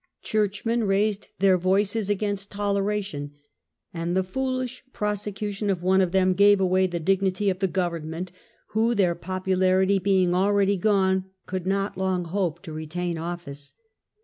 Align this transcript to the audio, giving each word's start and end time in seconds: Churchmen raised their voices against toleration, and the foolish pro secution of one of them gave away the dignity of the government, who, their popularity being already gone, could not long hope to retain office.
Churchmen 0.23 0.85
raised 0.85 1.27
their 1.37 1.59
voices 1.59 2.09
against 2.09 2.49
toleration, 2.49 3.33
and 3.93 4.17
the 4.17 4.23
foolish 4.23 4.83
pro 4.93 5.13
secution 5.13 5.69
of 5.69 5.83
one 5.83 6.01
of 6.01 6.11
them 6.11 6.33
gave 6.33 6.59
away 6.59 6.87
the 6.87 6.99
dignity 6.99 7.51
of 7.51 7.59
the 7.59 7.67
government, 7.67 8.31
who, 8.69 8.95
their 8.95 9.13
popularity 9.13 9.99
being 9.99 10.33
already 10.33 10.75
gone, 10.75 11.25
could 11.45 11.67
not 11.67 11.97
long 11.99 12.23
hope 12.25 12.63
to 12.63 12.73
retain 12.73 13.19
office. 13.19 13.73